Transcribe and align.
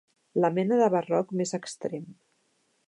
La 0.43 0.49
mena 0.55 0.79
de 0.79 0.87
barroc 0.95 1.37
més 1.43 1.55
extrem. 1.59 2.11